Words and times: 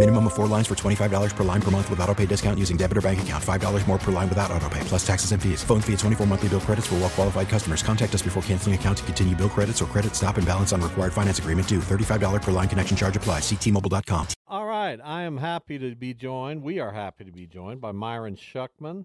Minimum 0.00 0.28
of 0.28 0.32
four 0.32 0.46
lines 0.46 0.66
for 0.66 0.74
$25 0.74 1.36
per 1.36 1.44
line 1.44 1.60
per 1.60 1.70
month 1.70 1.90
with 1.90 2.00
auto 2.00 2.14
pay 2.14 2.24
discount 2.24 2.58
using 2.58 2.78
debit 2.78 2.96
or 2.96 3.02
bank 3.02 3.20
account. 3.20 3.44
$5 3.44 3.86
more 3.86 3.98
per 3.98 4.10
line 4.10 4.30
without 4.30 4.50
auto 4.50 4.66
pay, 4.70 4.80
plus 4.84 5.06
taxes 5.06 5.32
and 5.32 5.42
fees. 5.42 5.62
Phone 5.62 5.82
fee 5.82 5.92
at 5.92 5.98
24 5.98 6.26
monthly 6.26 6.48
bill 6.48 6.60
credits 6.60 6.86
for 6.86 6.94
well 6.94 7.10
qualified 7.10 7.50
customers. 7.50 7.82
Contact 7.82 8.14
us 8.14 8.22
before 8.22 8.42
canceling 8.44 8.74
account 8.74 8.96
to 8.96 9.04
continue 9.04 9.36
bill 9.36 9.50
credits 9.50 9.82
or 9.82 9.84
credit 9.84 10.16
stop 10.16 10.38
and 10.38 10.46
balance 10.46 10.72
on 10.72 10.80
required 10.80 11.12
finance 11.12 11.38
agreement 11.38 11.68
due. 11.68 11.80
$35 11.80 12.40
per 12.40 12.50
line 12.50 12.66
connection 12.66 12.96
charge 12.96 13.14
applies. 13.14 13.42
Ctmobile.com. 13.42 14.28
All 14.48 14.64
right. 14.64 14.98
I 15.04 15.24
am 15.24 15.36
happy 15.36 15.78
to 15.78 15.94
be 15.94 16.14
joined. 16.14 16.62
We 16.62 16.80
are 16.80 16.92
happy 16.92 17.26
to 17.26 17.32
be 17.32 17.46
joined 17.46 17.82
by 17.82 17.92
Myron 17.92 18.36
Schuckman, 18.36 19.04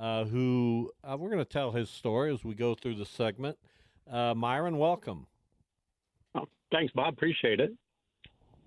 uh, 0.00 0.24
who 0.26 0.92
uh, 1.02 1.16
we're 1.18 1.30
going 1.30 1.44
to 1.44 1.52
tell 1.52 1.72
his 1.72 1.90
story 1.90 2.32
as 2.32 2.44
we 2.44 2.54
go 2.54 2.76
through 2.76 2.94
the 2.94 3.06
segment. 3.06 3.58
Uh, 4.08 4.34
Myron, 4.34 4.78
welcome. 4.78 5.26
Oh, 6.36 6.46
thanks, 6.70 6.92
Bob. 6.92 7.14
Appreciate 7.14 7.58
it. 7.58 7.72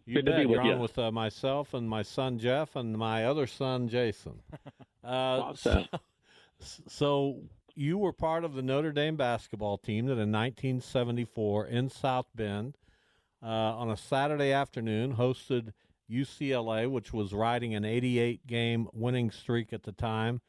You 0.05 0.15
Good 0.15 0.25
to 0.25 0.31
bet. 0.31 0.39
be 0.41 0.45
with 0.47 0.55
You're 0.57 0.65
you. 0.65 0.71
on 0.73 0.79
with 0.79 0.97
uh, 0.97 1.11
myself 1.11 1.73
and 1.73 1.87
my 1.89 2.01
son 2.01 2.39
Jeff 2.39 2.75
and 2.75 2.97
my 2.97 3.25
other 3.25 3.47
son 3.47 3.87
Jason. 3.87 4.41
Uh, 5.03 5.07
Awesome. 5.49 5.85
so, 6.59 6.83
so 6.87 7.39
you 7.73 7.97
were 7.97 8.13
part 8.13 8.43
of 8.43 8.53
the 8.53 8.61
Notre 8.61 8.91
Dame 8.91 9.15
basketball 9.15 9.79
team 9.79 10.05
that 10.05 10.19
in 10.19 10.31
1974 10.31 11.65
in 11.65 11.89
South 11.89 12.27
Bend 12.35 12.77
uh, 13.41 13.47
on 13.47 13.89
a 13.89 13.97
Saturday 13.97 14.51
afternoon 14.51 15.15
hosted 15.15 15.73
UCLA, 16.07 16.87
which 16.87 17.11
was 17.13 17.33
riding 17.33 17.73
an 17.73 17.83
88 17.83 18.45
game 18.45 18.87
winning 18.93 19.31
streak 19.31 19.73
at 19.73 19.81
the 19.81 19.91
time. 19.91 20.41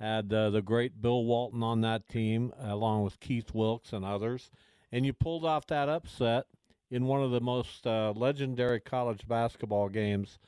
Had 0.00 0.32
uh, 0.32 0.48
the 0.48 0.62
great 0.62 1.02
Bill 1.02 1.24
Walton 1.24 1.62
on 1.62 1.82
that 1.82 2.08
team, 2.08 2.50
along 2.58 3.02
with 3.02 3.20
Keith 3.20 3.52
Wilkes 3.52 3.92
and 3.92 4.06
others. 4.06 4.50
And 4.90 5.04
you 5.04 5.12
pulled 5.12 5.44
off 5.44 5.66
that 5.66 5.90
upset 5.90 6.46
in 6.90 7.04
one 7.04 7.22
of 7.22 7.30
the 7.30 7.40
most 7.40 7.86
uh, 7.86 8.12
legendary 8.16 8.80
college 8.80 9.26
basketball 9.28 9.88
games 9.88 10.38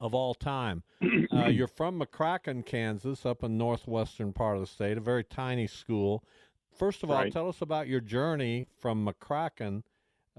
of 0.00 0.14
all 0.14 0.34
time. 0.34 0.82
uh, 1.32 1.46
you're 1.46 1.66
from 1.66 2.00
McCracken, 2.00 2.64
Kansas, 2.64 3.26
up 3.26 3.42
in 3.42 3.58
northwestern 3.58 4.32
part 4.32 4.56
of 4.56 4.60
the 4.60 4.66
state, 4.66 4.96
a 4.96 5.00
very 5.00 5.24
tiny 5.24 5.66
school. 5.66 6.22
First 6.76 7.02
of 7.02 7.10
all, 7.10 7.16
Right. 7.16 7.32
tell 7.32 7.48
us 7.48 7.60
about 7.60 7.88
your 7.88 8.00
journey 8.00 8.66
from 8.78 9.04
McCracken 9.06 9.82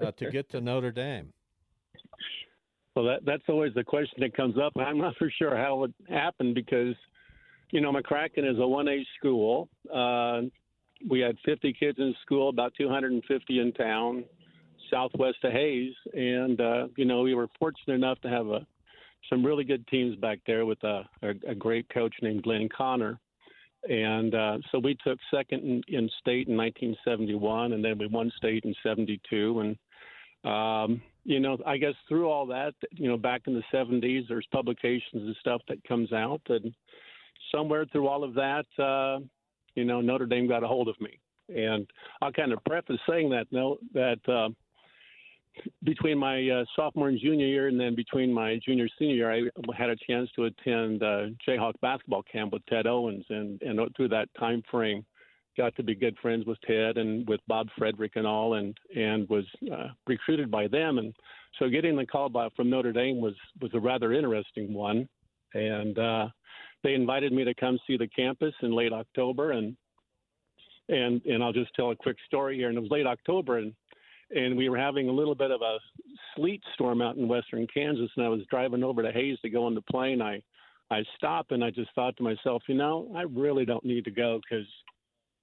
uh, 0.01 0.11
to 0.13 0.31
get 0.31 0.49
to 0.49 0.61
Notre 0.61 0.91
Dame. 0.91 1.33
Well, 2.95 3.05
that 3.05 3.25
that's 3.25 3.43
always 3.49 3.73
the 3.73 3.83
question 3.83 4.21
that 4.21 4.35
comes 4.35 4.57
up. 4.57 4.73
I'm 4.77 4.97
not 4.97 5.15
for 5.19 5.29
sure 5.37 5.55
how 5.55 5.83
it 5.83 5.93
happened 6.09 6.55
because, 6.55 6.95
you 7.71 7.81
know, 7.81 7.91
McCracken 7.91 8.49
is 8.49 8.57
a 8.57 8.61
1A 8.61 9.03
school. 9.17 9.69
Uh, 9.93 10.41
we 11.09 11.19
had 11.19 11.37
50 11.45 11.73
kids 11.73 11.97
in 11.99 12.13
school, 12.21 12.49
about 12.49 12.73
250 12.77 13.59
in 13.59 13.71
town, 13.73 14.25
southwest 14.89 15.37
of 15.43 15.51
Hays, 15.51 15.93
and 16.13 16.59
uh, 16.59 16.87
you 16.95 17.05
know 17.05 17.21
we 17.21 17.35
were 17.35 17.47
fortunate 17.57 17.95
enough 17.95 18.19
to 18.21 18.29
have 18.29 18.47
a 18.47 18.65
some 19.29 19.45
really 19.45 19.63
good 19.63 19.85
teams 19.87 20.15
back 20.15 20.39
there 20.47 20.65
with 20.65 20.81
a, 20.83 21.03
a, 21.23 21.29
a 21.49 21.55
great 21.55 21.87
coach 21.89 22.13
named 22.21 22.43
Glenn 22.43 22.69
Connor. 22.75 23.19
And 23.89 24.33
uh, 24.33 24.57
so 24.71 24.79
we 24.79 24.97
took 25.05 25.19
second 25.33 25.61
in, 25.63 25.81
in 25.87 26.09
state 26.19 26.47
in 26.47 26.57
1971, 26.57 27.73
and 27.73 27.83
then 27.83 27.97
we 27.97 28.07
won 28.07 28.31
state 28.37 28.65
in 28.65 28.73
72. 28.83 29.59
And 29.59 30.51
um, 30.51 31.01
you 31.25 31.39
know, 31.39 31.57
I 31.65 31.77
guess 31.77 31.93
through 32.07 32.29
all 32.29 32.45
that, 32.47 32.73
you 32.91 33.09
know, 33.09 33.17
back 33.17 33.41
in 33.45 33.53
the 33.53 33.63
70s, 33.73 34.27
there's 34.27 34.47
publications 34.51 35.01
and 35.13 35.35
stuff 35.39 35.61
that 35.67 35.83
comes 35.83 36.11
out, 36.13 36.41
and 36.49 36.73
somewhere 37.53 37.85
through 37.91 38.07
all 38.07 38.23
of 38.23 38.33
that, 38.35 38.65
uh, 38.81 39.19
you 39.75 39.85
know, 39.85 40.01
Notre 40.01 40.25
Dame 40.25 40.47
got 40.47 40.63
a 40.63 40.67
hold 40.67 40.87
of 40.87 40.99
me. 40.99 41.19
And 41.49 41.87
I'll 42.21 42.31
kind 42.31 42.53
of 42.53 42.63
preface 42.63 42.99
saying 43.07 43.29
that, 43.31 43.47
no, 43.51 43.77
that 43.93 44.19
uh, 44.27 44.49
between 45.83 46.17
my 46.17 46.47
uh, 46.49 46.65
sophomore 46.75 47.09
and 47.09 47.19
junior 47.19 47.45
year, 47.45 47.67
and 47.67 47.79
then 47.79 47.95
between 47.95 48.31
my 48.31 48.59
junior 48.65 48.83
and 48.83 48.91
senior 48.97 49.15
year, 49.15 49.31
I 49.31 49.41
had 49.75 49.89
a 49.89 49.95
chance 50.07 50.29
to 50.35 50.45
attend 50.45 51.03
uh, 51.03 51.27
Jayhawk 51.47 51.73
basketball 51.81 52.23
camp 52.23 52.53
with 52.53 52.65
Ted 52.67 52.87
Owens, 52.87 53.25
and 53.29 53.61
and 53.61 53.79
through 53.95 54.09
that 54.09 54.29
time 54.39 54.63
frame, 54.69 55.05
got 55.57 55.75
to 55.75 55.83
be 55.83 55.95
good 55.95 56.17
friends 56.21 56.45
with 56.45 56.59
Ted 56.61 56.97
and 56.97 57.27
with 57.27 57.41
Bob 57.47 57.67
Frederick 57.77 58.13
and 58.15 58.27
all, 58.27 58.55
and 58.55 58.77
and 58.95 59.27
was 59.29 59.45
uh, 59.71 59.87
recruited 60.07 60.49
by 60.49 60.67
them, 60.67 60.97
and 60.97 61.13
so 61.57 61.69
getting 61.69 61.95
the 61.95 62.05
call 62.05 62.29
by 62.29 62.49
from 62.55 62.69
Notre 62.69 62.93
Dame 62.93 63.19
was 63.19 63.35
was 63.61 63.71
a 63.73 63.79
rather 63.79 64.13
interesting 64.13 64.73
one, 64.73 65.07
and 65.53 65.97
uh, 65.97 66.27
they 66.83 66.93
invited 66.93 67.33
me 67.33 67.43
to 67.43 67.53
come 67.53 67.79
see 67.87 67.97
the 67.97 68.07
campus 68.07 68.53
in 68.61 68.71
late 68.71 68.93
October, 68.93 69.51
and 69.51 69.75
and 70.87 71.21
and 71.25 71.43
I'll 71.43 71.53
just 71.53 71.73
tell 71.75 71.91
a 71.91 71.95
quick 71.95 72.17
story 72.25 72.57
here. 72.57 72.69
And 72.69 72.77
it 72.77 72.81
was 72.81 72.91
late 72.91 73.07
October, 73.07 73.57
and 73.57 73.73
and 74.31 74.57
we 74.57 74.69
were 74.69 74.77
having 74.77 75.09
a 75.09 75.11
little 75.11 75.35
bit 75.35 75.51
of 75.51 75.61
a 75.61 75.77
sleet 76.35 76.61
storm 76.73 77.01
out 77.01 77.17
in 77.17 77.27
western 77.27 77.67
Kansas, 77.73 78.09
and 78.15 78.25
I 78.25 78.29
was 78.29 78.41
driving 78.49 78.83
over 78.83 79.01
to 79.01 79.11
Hays 79.11 79.39
to 79.41 79.49
go 79.49 79.65
on 79.65 79.75
the 79.75 79.81
plane. 79.81 80.21
I 80.21 80.41
I 80.91 81.03
stopped 81.17 81.51
and 81.51 81.63
I 81.63 81.69
just 81.69 81.91
thought 81.93 82.17
to 82.17 82.23
myself, 82.23 82.63
you 82.67 82.75
know, 82.75 83.11
I 83.15 83.21
really 83.21 83.63
don't 83.63 83.85
need 83.85 84.05
to 84.05 84.11
go 84.11 84.39
because 84.39 84.65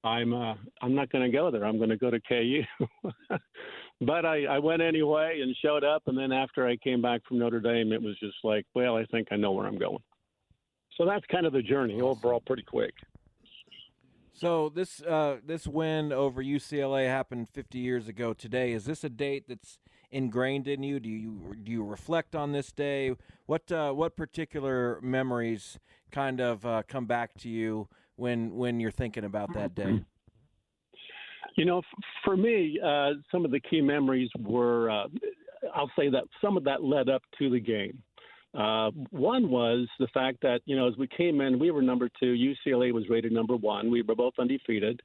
I'm 0.03 0.33
uh, 0.33 0.55
I'm 0.83 0.95
not 0.95 1.11
going 1.11 1.31
to 1.31 1.37
go 1.37 1.51
there. 1.51 1.65
I'm 1.65 1.79
going 1.79 1.91
to 1.91 1.97
go 1.97 2.11
to 2.11 2.21
KU. 2.21 2.63
but 4.01 4.25
I, 4.25 4.45
I 4.45 4.59
went 4.59 4.83
anyway 4.83 5.41
and 5.43 5.55
showed 5.63 5.85
up, 5.85 6.03
and 6.07 6.17
then 6.17 6.33
after 6.33 6.67
I 6.67 6.77
came 6.77 7.03
back 7.03 7.23
from 7.27 7.39
Notre 7.39 7.61
Dame, 7.61 7.93
it 7.93 8.03
was 8.03 8.19
just 8.19 8.37
like, 8.45 8.67
well, 8.75 8.97
I 8.97 9.05
think 9.07 9.29
I 9.31 9.37
know 9.37 9.53
where 9.53 9.67
I'm 9.67 9.79
going. 9.79 10.03
So 10.97 11.05
that's 11.05 11.25
kind 11.27 11.47
of 11.47 11.53
the 11.53 11.63
journey 11.63 12.01
overall, 12.01 12.43
pretty 12.47 12.63
quick. 12.63 12.95
So 14.39 14.69
this 14.69 15.01
uh, 15.01 15.39
this 15.45 15.67
win 15.67 16.13
over 16.13 16.43
UCLA 16.43 17.07
happened 17.07 17.49
50 17.49 17.79
years 17.79 18.07
ago 18.07 18.35
today. 18.35 18.73
Is 18.73 18.85
this 18.85 19.03
a 19.03 19.09
date 19.09 19.49
that's 19.49 19.79
ingrained 20.11 20.69
in 20.69 20.83
you? 20.83 21.01
Do 21.01 21.09
you 21.09 21.55
do 21.63 21.73
you 21.73 21.83
reflect 21.83 22.37
on 22.37 22.53
this 22.53 22.71
day? 22.71 23.15
What 23.47 23.73
uh, 23.73 23.93
what 23.93 24.15
particular 24.15 25.01
memories 25.03 25.79
kind 26.13 26.41
of 26.43 26.67
uh, 26.67 26.83
come 26.87 27.07
back 27.07 27.33
to 27.39 27.49
you 27.49 27.89
when 28.17 28.55
when 28.55 28.79
you're 28.79 28.91
thinking 28.91 29.25
about 29.25 29.55
that 29.55 29.75
day? 29.75 30.03
You 31.57 31.65
know, 31.65 31.79
f- 31.79 31.85
for 32.23 32.37
me, 32.37 32.79
uh, 32.85 33.13
some 33.33 33.47
of 33.47 33.51
the 33.51 33.61
key 33.61 33.81
memories 33.81 34.29
were, 34.39 34.91
uh, 34.91 35.07
I'll 35.75 35.91
say 35.99 36.11
that 36.11 36.25
some 36.43 36.59
of 36.59 36.65
that 36.65 36.85
led 36.85 37.09
up 37.09 37.23
to 37.39 37.49
the 37.49 37.61
game. 37.61 38.03
Uh, 38.57 38.91
one 39.11 39.51
was 39.51 39.87
the 39.99 40.07
fact 40.09 40.39
that, 40.43 40.61
you 40.65 40.77
know, 40.77 40.89
as 40.89 40.97
we 40.97 41.07
came 41.07 41.41
in, 41.41 41.59
we 41.59 41.71
were 41.71 41.83
number 41.83 42.09
two. 42.19 42.35
UCLA 42.35 42.93
was 42.93 43.05
rated 43.11 43.33
number 43.33 43.57
one. 43.57 43.91
We 43.91 44.03
were 44.03 44.15
both 44.15 44.35
undefeated. 44.39 45.03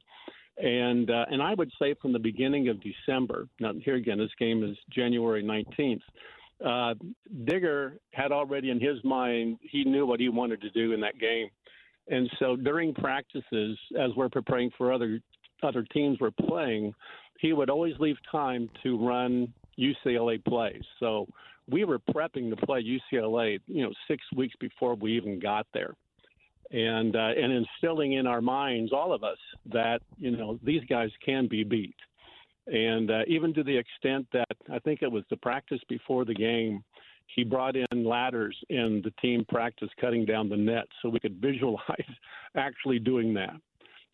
And 0.58 1.10
uh, 1.10 1.26
and 1.30 1.42
I 1.42 1.54
would 1.54 1.72
say 1.80 1.96
from 2.02 2.14
the 2.14 2.20
beginning 2.20 2.68
of 2.70 2.78
December, 2.82 3.48
now 3.60 3.72
here 3.84 3.96
again, 3.96 4.18
this 4.18 4.30
game 4.38 4.64
is 4.64 4.78
January 4.90 5.44
19th. 5.44 6.02
Uh, 6.64 6.94
Digger 7.46 7.98
had 8.12 8.32
already 8.32 8.70
in 8.70 8.80
his 8.80 9.04
mind, 9.04 9.58
he 9.62 9.84
knew 9.84 10.06
what 10.06 10.20
he 10.20 10.30
wanted 10.30 10.62
to 10.62 10.70
do 10.70 10.92
in 10.94 11.02
that 11.02 11.18
game. 11.20 11.48
And 12.10 12.30
so 12.40 12.56
during 12.56 12.94
practices, 12.94 13.78
as 14.00 14.12
we're 14.16 14.30
preparing 14.30 14.72
for 14.78 14.94
other 14.94 15.20
other 15.64 15.86
teams 15.94 16.20
were 16.20 16.32
playing, 16.32 16.94
he 17.40 17.54
would 17.54 17.70
always 17.70 17.94
leave 18.00 18.18
time 18.32 18.70
to 18.84 18.98
run 19.04 19.52
UCLA 19.80 20.44
plays. 20.44 20.84
So 21.00 21.28
we 21.70 21.86
were 21.86 22.00
prepping 22.00 22.50
to 22.50 22.66
play 22.66 22.84
UCLA, 22.84 23.60
you 23.68 23.84
know, 23.84 23.92
six 24.08 24.24
weeks 24.36 24.56
before 24.60 24.96
we 24.96 25.16
even 25.16 25.40
got 25.40 25.68
there, 25.74 25.94
and 26.72 27.16
uh, 27.16 27.32
and 27.38 27.52
instilling 27.52 28.14
in 28.14 28.28
our 28.28 28.42
minds, 28.42 28.92
all 28.92 29.14
of 29.14 29.24
us, 29.24 29.38
that 29.72 30.02
you 30.18 30.32
know 30.32 30.60
these 30.64 30.84
guys 30.90 31.10
can 31.24 31.48
be 31.48 31.64
beat, 31.64 31.96
and 32.68 33.12
uh, 33.12 33.22
even 33.28 33.54
to 33.54 33.64
the 33.64 33.76
extent 33.76 34.28
that 34.34 34.58
I 34.72 34.80
think 34.80 35.02
it 35.02 35.12
was 35.12 35.24
the 35.30 35.38
practice 35.38 35.82
before 35.88 36.26
the 36.26 36.36
game. 36.36 36.84
He 37.34 37.46
brought 37.46 37.78
in 37.78 38.04
ladders 38.04 38.58
in 38.68 39.02
the 39.06 39.12
team 39.22 39.46
practice 39.48 39.88
cutting 40.02 40.26
down 40.26 40.50
the 40.50 40.58
net 40.58 40.86
so 41.02 41.08
we 41.08 41.18
could 41.22 41.36
visualize 41.42 41.80
actually 42.56 43.00
doing 43.00 43.34
that. 43.36 43.54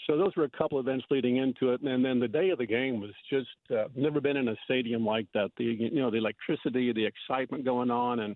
So 0.06 0.18
those 0.18 0.36
were 0.36 0.44
a 0.44 0.50
couple 0.50 0.80
events 0.80 1.06
leading 1.10 1.38
into 1.38 1.72
it, 1.72 1.82
and 1.82 2.06
then 2.06 2.20
the 2.20 2.28
day 2.28 2.50
of 2.50 2.60
the 2.60 2.66
game 2.66 3.02
was 3.02 3.12
just 3.30 3.48
uh, 3.72 3.86
never 3.96 4.22
been 4.22 4.38
in 4.38 4.48
a 4.48 4.56
stadium 4.64 5.06
like 5.06 5.28
that. 5.34 5.50
The 5.58 5.66
you 5.66 5.92
know 5.92 6.12
the 6.12 6.18
electricity, 6.18 6.94
the 6.94 7.06
excitement 7.06 7.66
going 7.66 7.90
on, 7.90 8.20
and 8.20 8.36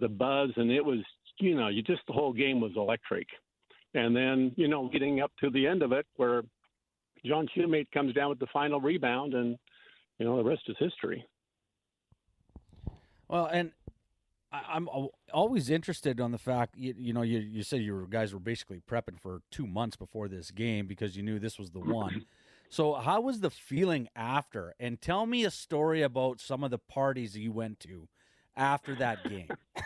the 0.00 0.08
buzz, 0.08 0.50
and 0.56 0.70
it 0.70 0.84
was 0.84 1.00
you 1.38 1.54
know 1.54 1.68
you 1.68 1.82
just 1.82 2.02
the 2.06 2.12
whole 2.12 2.32
game 2.32 2.60
was 2.60 2.72
electric. 2.76 3.26
And 3.94 4.14
then 4.14 4.52
you 4.56 4.68
know 4.68 4.88
getting 4.88 5.20
up 5.20 5.32
to 5.40 5.50
the 5.50 5.66
end 5.66 5.82
of 5.82 5.92
it 5.92 6.06
where 6.16 6.42
John 7.26 7.48
Shumate 7.54 7.90
comes 7.92 8.14
down 8.14 8.30
with 8.30 8.38
the 8.38 8.46
final 8.52 8.80
rebound, 8.80 9.34
and 9.34 9.58
you 10.18 10.24
know 10.24 10.36
the 10.36 10.44
rest 10.44 10.62
is 10.68 10.76
history. 10.78 11.26
Well, 13.28 13.46
and 13.46 13.70
I, 14.52 14.76
am 14.76 14.88
always 15.32 15.70
interested 15.70 16.20
on 16.20 16.32
the 16.32 16.38
fact 16.38 16.76
you, 16.76 16.94
you 16.96 17.12
know 17.12 17.22
you 17.22 17.38
you 17.38 17.62
said 17.62 17.82
you 17.82 18.06
guys 18.10 18.32
were 18.32 18.40
basically 18.40 18.80
prepping 18.80 19.20
for 19.20 19.42
two 19.50 19.66
months 19.66 19.96
before 19.96 20.28
this 20.28 20.50
game 20.50 20.86
because 20.86 21.16
you 21.16 21.22
knew 21.22 21.38
this 21.38 21.58
was 21.58 21.70
the 21.70 21.80
one. 21.80 22.26
so 22.68 22.94
how 22.94 23.20
was 23.20 23.40
the 23.40 23.50
feeling 23.50 24.08
after? 24.16 24.74
And 24.80 25.00
tell 25.00 25.26
me 25.26 25.44
a 25.44 25.50
story 25.50 26.02
about 26.02 26.40
some 26.40 26.64
of 26.64 26.70
the 26.70 26.78
parties 26.78 27.36
you 27.36 27.52
went 27.52 27.80
to 27.80 28.08
after 28.56 28.94
that 28.96 29.22
game. 29.28 29.48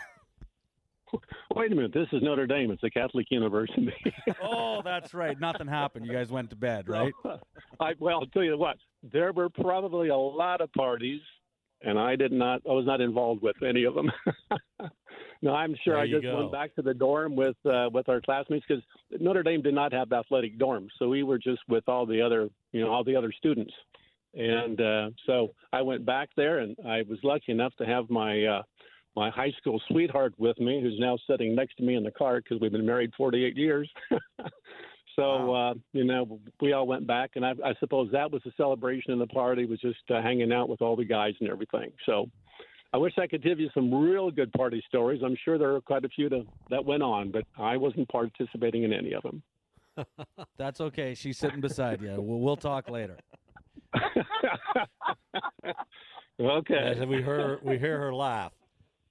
Wait 1.55 1.71
a 1.71 1.75
minute. 1.75 1.93
This 1.93 2.07
is 2.11 2.21
Notre 2.21 2.47
Dame. 2.47 2.71
It's 2.71 2.83
a 2.83 2.89
Catholic 2.89 3.27
university. 3.29 3.93
oh, 4.43 4.81
that's 4.83 5.13
right. 5.13 5.39
Nothing 5.39 5.67
happened. 5.67 6.05
You 6.05 6.11
guys 6.11 6.29
went 6.29 6.49
to 6.49 6.55
bed, 6.55 6.89
right? 6.89 7.13
I, 7.79 7.93
well, 7.99 8.19
I'll 8.21 8.27
tell 8.27 8.43
you 8.43 8.57
what. 8.57 8.77
There 9.03 9.31
were 9.31 9.49
probably 9.49 10.09
a 10.09 10.17
lot 10.17 10.61
of 10.61 10.71
parties 10.73 11.21
and 11.85 11.99
I 11.99 12.15
did 12.15 12.31
not. 12.31 12.61
I 12.67 12.73
was 12.73 12.85
not 12.85 12.99
involved 12.99 13.41
with 13.41 13.55
any 13.63 13.83
of 13.83 13.93
them. 13.93 14.11
no, 15.41 15.53
I'm 15.53 15.75
sure 15.83 15.93
there 15.95 16.03
I 16.03 16.07
just 16.09 16.23
go. 16.23 16.37
went 16.37 16.51
back 16.51 16.75
to 16.75 16.81
the 16.81 16.93
dorm 16.93 17.35
with 17.35 17.55
uh, 17.65 17.89
with 17.93 18.09
our 18.09 18.19
classmates 18.19 18.65
because 18.67 18.83
Notre 19.19 19.43
Dame 19.43 19.61
did 19.61 19.73
not 19.73 19.93
have 19.93 20.11
athletic 20.11 20.57
dorms, 20.57 20.89
so 20.97 21.07
we 21.07 21.23
were 21.23 21.37
just 21.37 21.61
with 21.69 21.87
all 21.87 22.05
the 22.05 22.21
other 22.21 22.49
you 22.71 22.81
know 22.81 22.91
all 22.91 23.03
the 23.03 23.15
other 23.15 23.31
students, 23.31 23.73
and 24.33 24.81
uh, 24.81 25.09
so 25.25 25.53
I 25.71 25.81
went 25.83 26.05
back 26.05 26.29
there, 26.35 26.59
and 26.59 26.75
I 26.85 27.03
was 27.07 27.19
lucky 27.23 27.51
enough 27.51 27.73
to 27.77 27.85
have 27.85 28.09
my 28.09 28.43
uh, 28.43 28.63
my 29.15 29.29
high 29.29 29.53
school 29.57 29.81
sweetheart 29.87 30.33
with 30.37 30.59
me, 30.59 30.81
who's 30.81 30.99
now 30.99 31.17
sitting 31.29 31.55
next 31.55 31.75
to 31.77 31.83
me 31.83 31.95
in 31.95 32.03
the 32.03 32.11
car 32.11 32.41
because 32.41 32.59
we've 32.59 32.71
been 32.71 32.85
married 32.85 33.11
48 33.15 33.55
years. 33.55 33.89
So 35.15 35.53
uh, 35.53 35.73
you 35.93 36.03
know, 36.03 36.39
we 36.61 36.73
all 36.73 36.87
went 36.87 37.07
back, 37.07 37.31
and 37.35 37.45
I, 37.45 37.53
I 37.63 37.73
suppose 37.79 38.09
that 38.11 38.31
was 38.31 38.41
the 38.43 38.51
celebration 38.57 39.11
and 39.11 39.21
the 39.21 39.27
party 39.27 39.65
was 39.65 39.79
just 39.79 39.99
uh, 40.09 40.21
hanging 40.21 40.51
out 40.51 40.69
with 40.69 40.81
all 40.81 40.95
the 40.95 41.05
guys 41.05 41.33
and 41.39 41.49
everything. 41.49 41.91
So 42.05 42.29
I 42.93 42.97
wish 42.97 43.13
I 43.17 43.27
could 43.27 43.43
give 43.43 43.59
you 43.59 43.69
some 43.73 43.93
real 43.93 44.31
good 44.31 44.51
party 44.53 44.83
stories. 44.87 45.21
I'm 45.23 45.35
sure 45.43 45.57
there 45.57 45.75
are 45.75 45.81
quite 45.81 46.05
a 46.05 46.09
few 46.09 46.29
to, 46.29 46.45
that 46.69 46.83
went 46.83 47.03
on, 47.03 47.31
but 47.31 47.43
I 47.57 47.75
wasn't 47.77 48.07
participating 48.09 48.83
in 48.83 48.93
any 48.93 49.13
of 49.13 49.23
them. 49.23 49.43
That's 50.57 50.79
okay. 50.79 51.13
She's 51.13 51.37
sitting 51.37 51.61
beside 51.61 52.01
you. 52.01 52.15
We'll, 52.19 52.39
we'll 52.39 52.55
talk 52.55 52.89
later. 52.89 53.17
okay. 56.39 56.95
As 56.97 57.05
we 57.05 57.17
hear 57.17 57.59
we 57.63 57.77
hear 57.77 57.97
her 57.99 58.13
laugh. 58.13 58.53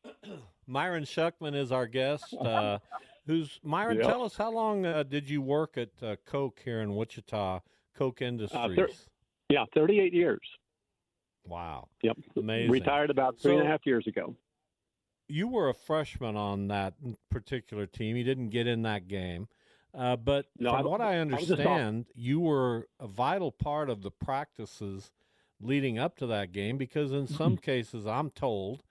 Myron 0.67 1.05
Schuckman 1.05 1.55
is 1.55 1.71
our 1.73 1.87
guest. 1.87 2.35
Uh, 2.35 2.79
Who's 3.27 3.59
Myron? 3.63 3.97
Yep. 3.97 4.07
Tell 4.07 4.23
us 4.23 4.37
how 4.37 4.51
long 4.51 4.85
uh, 4.85 5.03
did 5.03 5.29
you 5.29 5.41
work 5.41 5.79
at 5.79 5.91
uh, 6.03 6.17
Koch 6.27 6.59
here 6.65 6.81
in 6.81 6.95
Wichita, 6.95 7.61
Koch 7.97 8.21
uh, 8.21 8.25
Industries? 8.25 8.77
Thir- 8.77 8.89
yeah, 9.49 9.65
38 9.75 10.13
years. 10.13 10.41
Wow. 11.47 11.89
Yep. 12.03 12.17
Amazing. 12.37 12.71
Retired 12.71 13.11
about 13.11 13.39
three 13.39 13.53
so, 13.53 13.59
and 13.59 13.67
a 13.67 13.71
half 13.71 13.85
years 13.85 14.07
ago. 14.07 14.35
You 15.29 15.49
were 15.49 15.69
a 15.69 15.75
freshman 15.75 16.37
on 16.37 16.69
that 16.69 16.95
particular 17.31 17.87
team. 17.87 18.17
You 18.17 18.25
didn't 18.25 18.51
get 18.51 18.67
in 18.67 18.83
that 18.83 19.09
game. 19.09 19.49
Uh, 19.97 20.17
but 20.17 20.47
no, 20.59 20.71
from 20.71 20.87
I 20.87 20.89
what 20.89 21.01
I 21.01 21.19
understand, 21.19 22.07
I 22.09 22.13
you 22.17 22.41
were 22.41 22.89
a 22.99 23.07
vital 23.07 23.53
part 23.53 23.89
of 23.89 24.03
the 24.03 24.11
practices 24.11 25.13
leading 25.61 25.99
up 25.99 26.17
to 26.19 26.27
that 26.27 26.53
game 26.53 26.77
because 26.77 27.13
in 27.13 27.27
some 27.27 27.57
cases, 27.57 28.07
I'm 28.07 28.31
told, 28.31 28.83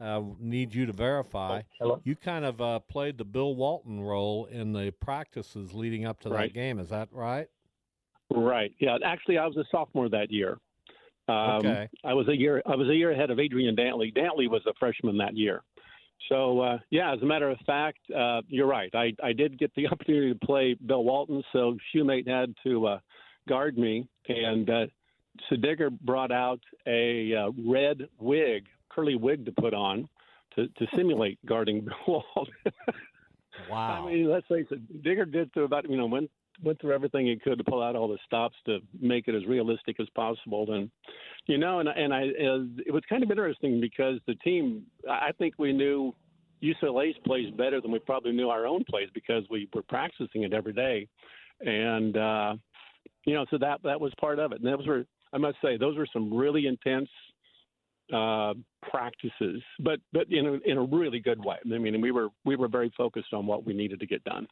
uh, 0.00 0.22
need 0.38 0.74
you 0.74 0.86
to 0.86 0.92
verify. 0.92 1.62
Hello? 1.78 2.00
You 2.04 2.16
kind 2.16 2.44
of 2.44 2.60
uh, 2.60 2.78
played 2.80 3.18
the 3.18 3.24
Bill 3.24 3.54
Walton 3.54 4.00
role 4.00 4.46
in 4.46 4.72
the 4.72 4.92
practices 5.00 5.74
leading 5.74 6.06
up 6.06 6.20
to 6.20 6.30
right. 6.30 6.52
that 6.52 6.54
game. 6.54 6.78
Is 6.78 6.88
that 6.88 7.08
right? 7.12 7.48
Right. 8.34 8.72
Yeah. 8.80 8.96
Actually, 9.04 9.38
I 9.38 9.46
was 9.46 9.56
a 9.56 9.64
sophomore 9.70 10.08
that 10.08 10.30
year. 10.30 10.58
Um, 11.28 11.58
okay. 11.58 11.88
I 12.04 12.14
was 12.14 12.28
a 12.28 12.36
year. 12.36 12.62
I 12.66 12.74
was 12.74 12.88
a 12.88 12.94
year 12.94 13.12
ahead 13.12 13.30
of 13.30 13.38
Adrian 13.38 13.76
Dantley. 13.76 14.14
Dantley 14.14 14.48
was 14.48 14.62
a 14.66 14.72
freshman 14.78 15.16
that 15.18 15.36
year. 15.36 15.62
So 16.28 16.60
uh, 16.60 16.78
yeah, 16.90 17.12
as 17.12 17.20
a 17.22 17.26
matter 17.26 17.50
of 17.50 17.58
fact, 17.66 17.98
uh, 18.10 18.40
you're 18.48 18.66
right. 18.66 18.90
I, 18.94 19.14
I 19.22 19.32
did 19.32 19.58
get 19.58 19.72
the 19.74 19.86
opportunity 19.92 20.32
to 20.32 20.46
play 20.46 20.76
Bill 20.86 21.04
Walton, 21.04 21.42
so 21.52 21.76
Shumate 21.94 22.28
had 22.28 22.54
to 22.64 22.86
uh, 22.86 22.98
guard 23.48 23.78
me, 23.78 24.08
and 24.28 24.68
uh, 24.70 24.86
brought 26.02 26.32
out 26.32 26.60
a 26.86 27.34
uh, 27.34 27.50
red 27.66 28.08
wig 28.18 28.66
curly 28.90 29.16
wig 29.16 29.44
to 29.46 29.52
put 29.52 29.74
on 29.74 30.08
to, 30.54 30.68
to 30.68 30.86
simulate 30.96 31.38
guarding 31.46 31.80
Bill 32.06 32.24
Walton. 32.34 32.54
wow. 33.70 34.06
I 34.06 34.12
mean, 34.12 34.30
let's 34.30 34.46
face 34.46 34.66
it, 34.70 35.02
Digger 35.02 35.24
did 35.24 35.52
through 35.52 35.64
about, 35.64 35.88
you 35.88 35.96
know, 35.96 36.06
went, 36.06 36.30
went 36.62 36.80
through 36.80 36.92
everything 36.92 37.26
he 37.26 37.36
could 37.36 37.58
to 37.58 37.64
pull 37.64 37.82
out 37.82 37.96
all 37.96 38.08
the 38.08 38.18
stops 38.26 38.56
to 38.66 38.80
make 39.00 39.28
it 39.28 39.34
as 39.34 39.46
realistic 39.46 39.98
as 39.98 40.08
possible. 40.14 40.72
And, 40.72 40.90
you 41.46 41.58
know, 41.58 41.80
and, 41.80 41.88
and 41.88 42.12
I, 42.12 42.22
it 42.24 42.92
was 42.92 43.02
kind 43.08 43.22
of 43.22 43.30
interesting 43.30 43.80
because 43.80 44.18
the 44.26 44.34
team, 44.36 44.82
I 45.08 45.32
think 45.38 45.54
we 45.58 45.72
knew 45.72 46.14
UCLA's 46.62 47.16
plays 47.24 47.50
better 47.56 47.80
than 47.80 47.90
we 47.90 47.98
probably 47.98 48.32
knew 48.32 48.50
our 48.50 48.66
own 48.66 48.84
plays 48.88 49.08
because 49.14 49.44
we 49.50 49.68
were 49.74 49.82
practicing 49.82 50.42
it 50.42 50.52
every 50.52 50.74
day. 50.74 51.08
And, 51.60 52.16
uh, 52.16 52.54
you 53.24 53.34
know, 53.34 53.46
so 53.50 53.58
that, 53.58 53.80
that 53.84 54.00
was 54.00 54.12
part 54.20 54.38
of 54.38 54.52
it. 54.52 54.60
And 54.60 54.66
those 54.66 54.86
were, 54.86 55.04
I 55.32 55.38
must 55.38 55.56
say, 55.62 55.76
those 55.76 55.96
were 55.96 56.06
some 56.12 56.32
really 56.32 56.66
intense 56.66 57.08
uh, 58.12 58.54
practices, 58.90 59.62
but 59.78 60.00
but 60.12 60.26
in 60.30 60.46
a, 60.46 60.52
in 60.70 60.78
a 60.78 60.82
really 60.82 61.20
good 61.20 61.44
way. 61.44 61.56
I 61.64 61.78
mean, 61.78 62.00
we 62.00 62.10
were 62.10 62.28
we 62.44 62.56
were 62.56 62.68
very 62.68 62.92
focused 62.96 63.32
on 63.32 63.46
what 63.46 63.64
we 63.64 63.74
needed 63.74 64.00
to 64.00 64.06
get 64.06 64.24
done. 64.24 64.46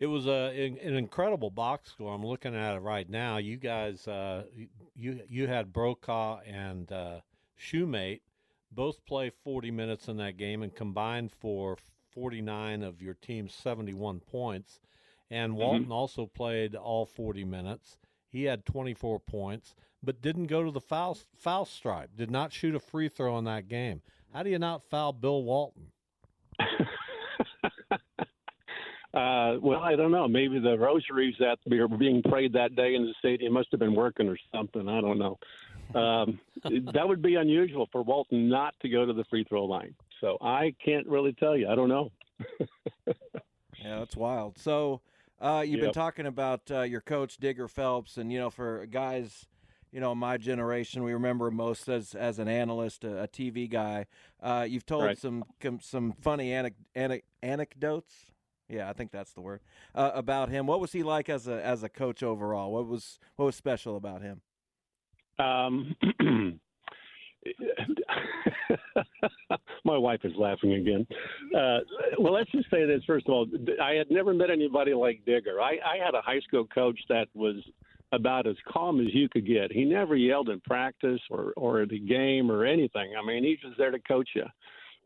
It 0.00 0.06
was 0.06 0.26
a 0.26 0.50
an 0.82 0.94
incredible 0.94 1.50
box 1.50 1.90
score. 1.90 2.14
I'm 2.14 2.26
looking 2.26 2.54
at 2.54 2.76
it 2.76 2.80
right 2.80 3.08
now. 3.08 3.38
You 3.38 3.56
guys, 3.56 4.06
uh, 4.08 4.44
you 4.94 5.20
you 5.28 5.46
had 5.46 5.72
Brokaw 5.72 6.40
and 6.40 6.90
uh, 6.90 7.20
Shumate 7.58 8.20
both 8.72 9.04
play 9.06 9.30
40 9.30 9.70
minutes 9.70 10.08
in 10.08 10.16
that 10.16 10.36
game 10.36 10.62
and 10.62 10.74
combined 10.74 11.30
for 11.30 11.76
49 12.12 12.82
of 12.82 13.00
your 13.00 13.14
team's 13.14 13.54
71 13.54 14.20
points. 14.20 14.80
And 15.30 15.56
Walton 15.56 15.84
mm-hmm. 15.84 15.92
also 15.92 16.26
played 16.26 16.74
all 16.74 17.06
40 17.06 17.44
minutes. 17.44 17.98
He 18.34 18.44
had 18.44 18.66
24 18.66 19.20
points 19.20 19.76
but 20.02 20.20
didn't 20.20 20.46
go 20.46 20.64
to 20.64 20.70
the 20.72 20.80
foul 20.80 21.16
foul 21.36 21.64
stripe. 21.64 22.10
Did 22.16 22.30
not 22.30 22.52
shoot 22.52 22.74
a 22.74 22.80
free 22.80 23.08
throw 23.08 23.38
in 23.38 23.44
that 23.44 23.68
game. 23.68 24.02
How 24.32 24.42
do 24.42 24.50
you 24.50 24.58
not 24.58 24.82
foul 24.82 25.12
Bill 25.12 25.42
Walton? 25.42 25.92
Uh, 29.14 29.58
well, 29.62 29.78
I 29.78 29.94
don't 29.94 30.10
know. 30.10 30.26
Maybe 30.26 30.58
the 30.58 30.76
rosaries 30.76 31.36
that 31.38 31.58
were 31.70 31.86
being 31.86 32.20
prayed 32.20 32.52
that 32.54 32.74
day 32.74 32.96
in 32.96 33.04
the 33.04 33.14
stadium 33.20 33.52
must 33.52 33.68
have 33.70 33.78
been 33.78 33.94
working 33.94 34.28
or 34.28 34.36
something. 34.52 34.88
I 34.88 35.00
don't 35.00 35.20
know. 35.20 35.38
Um, 35.94 36.40
that 36.92 37.06
would 37.06 37.22
be 37.22 37.36
unusual 37.36 37.88
for 37.92 38.02
Walton 38.02 38.48
not 38.48 38.74
to 38.82 38.88
go 38.88 39.06
to 39.06 39.12
the 39.12 39.22
free 39.30 39.44
throw 39.44 39.66
line. 39.66 39.94
So 40.20 40.36
I 40.40 40.74
can't 40.84 41.06
really 41.06 41.32
tell 41.32 41.56
you. 41.56 41.68
I 41.68 41.76
don't 41.76 41.88
know. 41.88 42.10
yeah, 43.06 44.00
that's 44.00 44.16
wild. 44.16 44.58
So 44.58 45.00
uh, 45.44 45.60
you've 45.60 45.80
yep. 45.80 45.86
been 45.88 45.92
talking 45.92 46.26
about 46.26 46.62
uh, 46.70 46.80
your 46.82 47.00
coach 47.00 47.36
Digger 47.36 47.68
Phelps, 47.68 48.16
and 48.16 48.32
you 48.32 48.38
know, 48.38 48.50
for 48.50 48.86
guys 48.86 49.46
you 49.94 50.00
know, 50.00 50.12
my 50.12 50.36
generation, 50.36 51.04
we 51.04 51.12
remember 51.12 51.52
most 51.52 51.88
as 51.88 52.16
as 52.16 52.40
an 52.40 52.48
analyst, 52.48 53.04
a, 53.04 53.22
a 53.22 53.28
TV 53.28 53.70
guy. 53.70 54.06
Uh, 54.42 54.66
you've 54.68 54.84
told 54.84 55.04
right. 55.04 55.16
some 55.16 55.44
some 55.80 56.12
funny 56.20 56.50
anic- 56.50 57.22
anecdotes. 57.42 58.12
Yeah, 58.68 58.90
I 58.90 58.92
think 58.92 59.12
that's 59.12 59.32
the 59.34 59.40
word 59.40 59.60
uh, 59.94 60.10
about 60.12 60.48
him. 60.48 60.66
What 60.66 60.80
was 60.80 60.90
he 60.90 61.04
like 61.04 61.28
as 61.28 61.46
a 61.46 61.64
as 61.64 61.84
a 61.84 61.88
coach 61.88 62.24
overall? 62.24 62.72
What 62.72 62.88
was 62.88 63.20
what 63.36 63.44
was 63.44 63.54
special 63.54 63.96
about 63.96 64.22
him? 64.22 64.40
Um, 65.38 65.94
my 69.84 69.96
wife 69.96 70.20
is 70.24 70.32
laughing 70.36 70.74
again. 70.74 71.06
Uh, 71.54 71.78
well, 72.18 72.32
let's 72.32 72.50
just 72.50 72.70
say 72.70 72.84
this 72.84 73.02
first 73.06 73.28
of 73.28 73.34
all. 73.34 73.46
I 73.82 73.92
had 73.92 74.10
never 74.10 74.34
met 74.34 74.50
anybody 74.50 74.94
like 74.94 75.24
Digger. 75.24 75.60
I, 75.60 75.78
I 75.84 76.04
had 76.04 76.14
a 76.14 76.20
high 76.20 76.40
school 76.40 76.66
coach 76.66 76.98
that 77.08 77.28
was 77.34 77.56
about 78.12 78.46
as 78.46 78.56
calm 78.68 79.00
as 79.00 79.12
you 79.12 79.28
could 79.28 79.46
get. 79.46 79.72
He 79.72 79.84
never 79.84 80.16
yelled 80.16 80.48
in 80.48 80.60
practice 80.60 81.20
or 81.30 81.52
or 81.56 81.82
at 81.82 81.92
a 81.92 81.98
game 81.98 82.50
or 82.50 82.64
anything. 82.64 83.12
I 83.20 83.26
mean, 83.26 83.44
he 83.44 83.56
was 83.64 83.74
there 83.78 83.90
to 83.90 83.98
coach 84.00 84.30
you. 84.34 84.46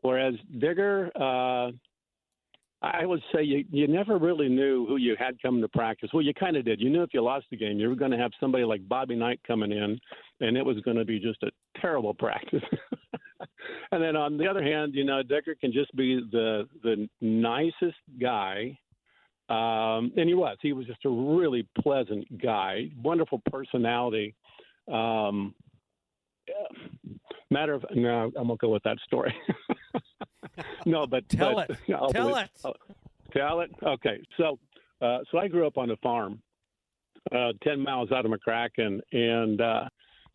Whereas 0.01 0.35
Digger, 0.59 1.11
uh, 1.15 1.71
I 2.81 3.05
would 3.05 3.21
say 3.33 3.43
you 3.43 3.65
you 3.69 3.87
never 3.87 4.17
really 4.17 4.47
knew 4.47 4.85
who 4.87 4.97
you 4.97 5.15
had 5.19 5.41
coming 5.41 5.61
to 5.61 5.67
practice. 5.67 6.09
Well, 6.13 6.23
you 6.23 6.33
kind 6.33 6.55
of 6.55 6.63
did. 6.63 6.79
You 6.79 6.89
knew 6.89 7.03
if 7.03 7.13
you 7.13 7.21
lost 7.21 7.47
the 7.51 7.57
game, 7.57 7.77
you 7.77 7.89
were 7.89 7.95
going 7.95 8.11
to 8.11 8.17
have 8.17 8.31
somebody 8.39 8.63
like 8.63 8.87
Bobby 8.87 9.15
Knight 9.15 9.41
coming 9.45 9.71
in, 9.71 9.99
and 10.39 10.57
it 10.57 10.65
was 10.65 10.79
going 10.81 10.97
to 10.97 11.05
be 11.05 11.19
just 11.19 11.43
a 11.43 11.51
terrible 11.81 12.13
practice. 12.13 12.63
and 13.91 14.01
then 14.01 14.15
on 14.15 14.37
the 14.37 14.47
other 14.47 14.63
hand, 14.63 14.93
you 14.95 15.03
know, 15.03 15.21
Digger 15.21 15.55
can 15.59 15.73
just 15.73 15.93
be 15.95 16.21
the 16.31 16.67
the 16.83 17.09
nicest 17.21 17.97
guy 18.19 18.77
um, 19.49 20.11
and 20.15 20.27
he 20.27 20.35
was. 20.35 20.57
He 20.61 20.73
was 20.73 20.85
just 20.85 21.05
a 21.05 21.09
really 21.09 21.67
pleasant 21.81 22.41
guy, 22.41 22.89
wonderful 23.01 23.41
personality. 23.51 24.35
Um, 24.91 25.55
matter 27.49 27.73
of 27.73 27.83
no, 27.95 28.31
I 28.37 28.41
won't 28.41 28.59
go 28.59 28.69
with 28.69 28.83
that 28.83 28.97
story. 29.05 29.33
no, 30.85 31.05
but 31.07 31.27
Tell 31.29 31.55
but, 31.55 31.69
it. 31.71 31.77
I'll 31.93 32.09
Tell 32.11 32.29
believe- 32.29 32.43
it. 32.45 32.51
oh, 32.65 32.73
tell 33.33 33.59
it. 33.61 33.71
Okay, 33.83 34.21
so 34.37 34.57
uh, 35.01 35.19
so 35.31 35.37
I 35.37 35.47
grew 35.47 35.65
up 35.67 35.77
on 35.77 35.89
a 35.91 35.97
farm, 35.97 36.41
uh, 37.31 37.53
ten 37.63 37.79
miles 37.81 38.11
out 38.11 38.25
of 38.25 38.31
McCracken, 38.31 38.99
and 39.11 39.61
uh, 39.61 39.85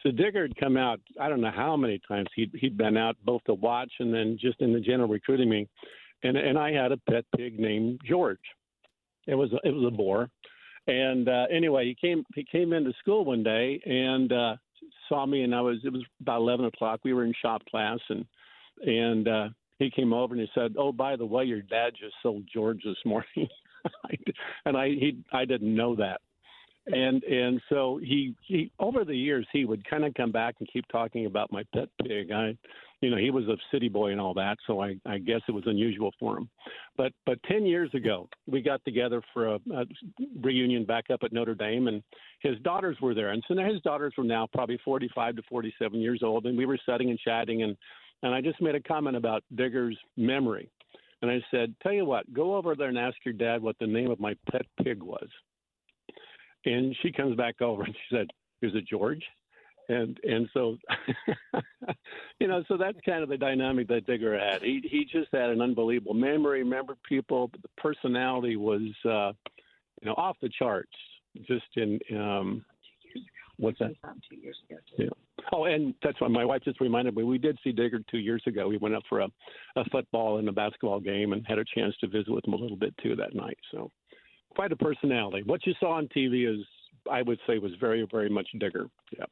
so 0.02 0.11
Digger 0.11 0.43
had 0.43 0.57
come 0.57 0.76
out. 0.76 1.00
I 1.21 1.28
don't 1.28 1.40
know 1.40 1.50
how 1.54 1.76
many 1.76 2.00
times 2.07 2.28
he'd 2.37 2.52
he'd 2.61 2.76
been 2.76 2.97
out 2.97 3.16
both 3.25 3.43
to 3.45 3.54
watch 3.54 3.90
and 4.00 4.12
then 4.14 4.38
just 4.40 4.61
in 4.61 4.73
the 4.73 4.81
general 4.81 5.09
recruiting 5.09 5.49
me, 5.49 5.69
and 6.23 6.37
and 6.37 6.59
I 6.59 6.73
had 6.73 6.93
a 6.93 6.97
pet 7.11 7.25
pig 7.37 7.59
named 7.59 8.00
George. 8.07 8.38
It 9.26 9.35
was 9.35 9.52
a, 9.52 9.66
it 9.66 9.75
was 9.75 9.87
a 9.87 9.97
boar, 9.97 10.31
and 10.87 11.28
uh, 11.28 11.47
anyway, 11.50 11.87
he 11.87 11.97
came 12.07 12.25
he 12.35 12.45
came 12.45 12.73
into 12.73 12.93
school 13.00 13.25
one 13.25 13.43
day 13.43 13.81
and 13.87 14.33
uh, 14.33 14.57
saw 15.09 15.26
me, 15.26 15.43
and 15.43 15.54
I 15.54 15.62
was 15.62 15.78
it 15.85 15.93
was 15.93 16.02
about 16.21 16.40
eleven 16.43 16.66
o'clock. 16.66 17.00
We 17.04 17.12
were 17.14 17.25
in 17.25 17.33
shop 17.43 17.62
class, 17.71 17.99
and 18.09 18.25
and 18.83 19.26
uh, 19.28 19.49
he 19.78 19.90
came 19.90 20.12
over 20.12 20.35
and 20.35 20.40
he 20.40 20.49
said, 20.54 20.75
"Oh, 20.78 20.93
by 20.93 21.16
the 21.16 21.26
way, 21.26 21.45
your 21.45 21.62
dad 21.62 21.95
just 21.99 22.14
sold 22.23 22.45
George 22.52 22.83
this 22.85 22.97
morning," 23.04 23.49
and 24.64 24.76
I 24.76 24.88
he 24.88 25.19
I 25.33 25.45
didn't 25.45 25.75
know 25.75 25.97
that, 25.97 26.21
and 26.87 27.23
and 27.25 27.61
so 27.69 27.99
he 28.02 28.35
he 28.47 28.71
over 28.78 29.04
the 29.04 29.16
years 29.16 29.47
he 29.52 29.64
would 29.64 29.88
kind 29.88 30.04
of 30.04 30.14
come 30.14 30.33
back 30.33 30.57
and 30.59 30.69
keep 30.73 30.87
talking 30.88 31.26
about 31.26 31.52
my 31.52 31.64
pet 31.75 31.88
pig. 32.02 32.31
I, 32.31 32.57
you 33.00 33.11
know, 33.11 33.16
he 33.19 33.31
was 33.31 33.47
a 33.49 33.57
city 33.71 33.88
boy 33.88 34.12
and 34.12 34.21
all 34.21 34.33
that, 34.35 34.57
so 34.66 34.81
I 34.81 34.97
I 35.04 35.19
guess 35.19 35.40
it 35.49 35.52
was 35.52 35.64
unusual 35.66 36.12
for 36.21 36.38
him, 36.38 36.49
but 36.97 37.12
but 37.26 37.43
ten 37.43 37.66
years 37.66 37.93
ago 37.95 38.28
we 38.47 38.62
got 38.62 38.85
together 38.85 39.23
for 39.33 39.54
a, 39.54 39.61
a 39.75 39.85
reunion 40.40 40.85
back 40.85 41.11
up 41.11 41.21
at 41.25 41.33
Notre 41.33 41.57
Dame, 41.57 41.88
and 41.88 42.02
his 42.40 42.59
daughters 42.61 42.97
were 43.02 43.14
there, 43.14 43.31
and 43.31 43.43
so 43.49 43.57
his 43.57 43.83
daughters 43.83 44.14
were 44.16 44.25
now 44.25 44.49
probably 44.52 44.78
forty 44.85 45.11
five 45.14 45.35
to 45.35 45.43
forty 45.49 45.75
seven 45.81 46.00
years 46.00 46.21
old, 46.23 46.47
and 46.47 46.57
we 46.57 46.64
were 46.64 46.78
sitting 46.88 47.11
and 47.11 47.19
chatting 47.19 47.64
and 47.64 47.76
and 48.23 48.35
I 48.35 48.40
just 48.40 48.61
made 48.61 48.75
a 48.75 48.80
comment 48.80 49.16
about 49.16 49.44
Digger's 49.54 49.99
memory. 50.16 50.71
And 51.23 51.30
I 51.30 51.42
said, 51.50 51.75
Tell 51.83 51.92
you 51.92 52.04
what, 52.04 52.33
go 52.33 52.54
over 52.54 52.75
there 52.75 52.88
and 52.88 52.99
ask 52.99 53.16
your 53.25 53.35
dad 53.35 53.62
what 53.62 53.76
the 53.78 53.87
name 53.87 54.11
of 54.11 54.21
my 54.21 54.35
pet 54.50 54.66
pig 54.83 55.02
was. 55.02 55.28
And 56.66 56.97
she 57.02 57.12
comes 57.12 57.37
back 57.37 57.61
over 57.61 57.83
and 57.83 57.94
she 57.94 58.16
said, 58.16 58.26
Is 58.62 58.73
it 58.75 58.87
George? 58.87 59.23
And 59.88 60.18
and 60.25 60.49
so 60.54 60.76
you 62.40 62.49
know, 62.49 62.64
so 62.68 62.76
that's 62.76 62.99
kind 63.04 63.23
of 63.23 63.28
the 63.28 63.37
dynamic 63.37 63.88
that 63.88 64.06
Digger 64.06 64.38
had. 64.38 64.62
He 64.62 64.80
he 64.85 65.04
just 65.04 65.28
had 65.33 65.50
an 65.50 65.61
unbelievable 65.61 66.14
memory, 66.14 66.62
remembered 66.62 66.97
people, 67.06 67.49
but 67.49 67.61
the 67.61 67.68
personality 67.76 68.56
was 68.56 68.83
uh 69.04 69.33
you 70.00 70.09
know, 70.09 70.14
off 70.16 70.37
the 70.40 70.50
charts. 70.59 70.92
Just 71.47 71.66
in 71.76 71.99
um 72.14 72.64
what's 73.58 73.78
that? 73.78 73.92
Two 74.28 74.37
years 74.37 74.56
ago. 74.68 74.80
Yeah. 74.99 75.08
Oh, 75.52 75.64
and 75.64 75.94
that's 76.02 76.20
why 76.20 76.28
my 76.28 76.44
wife 76.44 76.62
just 76.64 76.80
reminded 76.80 77.16
me. 77.16 77.23
We 77.23 77.38
did 77.38 77.58
see 77.62 77.73
Digger 77.73 78.00
two 78.11 78.18
years 78.18 78.42
ago. 78.46 78.68
We 78.68 78.78
went 78.78 78.94
up 78.94 79.02
for 79.08 79.20
a, 79.20 79.28
a 79.76 79.84
football 79.90 80.38
and 80.38 80.49
a 80.49 80.52
basketball 80.52 81.00
game 81.00 81.32
and 81.32 81.44
had 81.46 81.58
a 81.58 81.64
chance 81.75 81.94
to 82.00 82.08
visit 82.08 82.30
with 82.30 82.46
him 82.46 82.54
a 82.54 82.56
little 82.56 82.76
bit 82.76 82.94
too 83.02 83.14
that 83.16 83.34
night. 83.34 83.58
So, 83.70 83.90
quite 84.54 84.73
a 84.73 84.76
personality. 84.76 85.42
What 85.44 85.66
you 85.66 85.75
saw 85.80 85.92
on 85.92 86.08
TV 86.08 86.49
is, 86.49 86.64
I 87.11 87.23
would 87.23 87.38
say, 87.46 87.58
was 87.58 87.73
very, 87.80 88.06
very 88.11 88.30
much 88.30 88.49
Digger. 88.58 88.87
Yeah. 89.16 89.25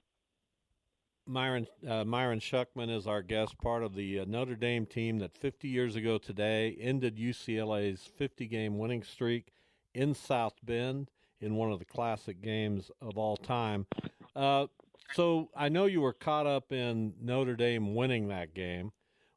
Myron 1.26 1.69
uh, 1.88 2.05
Myron 2.05 2.41
Schuckman 2.41 2.95
is 2.95 3.07
our 3.07 3.23
guest, 3.23 3.57
part 3.59 3.85
of 3.85 3.95
the 3.95 4.21
uh, 4.21 4.25
Notre 4.26 4.57
Dame 4.57 4.87
team 4.87 5.19
that 5.21 5.37
50 5.37 5.69
years 5.69 5.95
ago 5.95 6.19
today 6.19 6.76
ended 6.81 7.17
UCLA's 7.17 8.02
50 8.02 8.47
game 8.49 8.76
winning 8.76 9.05
streak 9.05 9.52
in 9.95 10.14
South 10.14 10.55
Bend 10.64 11.11
in 11.43 11.57
one 11.57 11.73
of 11.73 11.79
the 11.79 11.85
classic 11.85 12.41
games 12.41 12.91
of 13.03 13.19
all 13.19 13.37
time. 13.37 13.87
Uh, 14.35 14.67
so 15.13 15.51
I 15.55 15.69
know 15.69 15.85
you 15.87 16.01
were 16.01 16.13
caught 16.15 16.47
up 16.47 16.73
in 16.73 17.15
Notre 17.21 17.57
Dame 17.57 17.95
winning 17.95 18.29
that 18.29 18.55
game. 18.55 18.93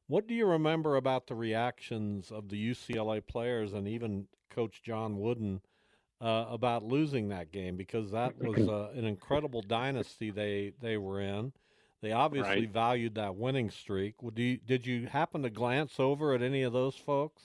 What 0.08 0.28
do 0.28 0.34
you 0.36 0.46
remember 0.46 0.96
about 0.96 1.28
the 1.28 1.36
reactions 1.36 2.32
of 2.32 2.50
the 2.50 2.72
UCLA 2.72 3.26
players 3.26 3.74
and 3.74 3.88
even 3.88 4.28
Coach 4.52 4.82
John 4.84 5.20
Wooden 5.20 5.62
uh, 6.22 6.46
about 6.50 6.84
losing 6.84 7.30
that 7.30 7.52
game? 7.52 7.76
Because 7.76 8.12
that 8.12 8.38
was 8.42 8.60
uh, 8.70 8.92
an 8.96 9.04
incredible 9.06 9.64
dynasty 9.64 10.30
they 10.30 10.74
they 10.80 10.98
were 10.98 11.20
in. 11.20 11.52
They 12.02 12.12
obviously 12.12 12.62
Right. 12.62 12.70
valued 12.70 13.16
that 13.16 13.36
winning 13.36 13.72
streak. 13.72 14.14
You, 14.36 14.58
did 14.58 14.86
you 14.86 15.08
happen 15.08 15.42
to 15.42 15.50
glance 15.50 16.00
over 16.00 16.36
at 16.36 16.44
any 16.44 16.62
of 16.62 16.72
those 16.72 16.96
folks? 16.96 17.42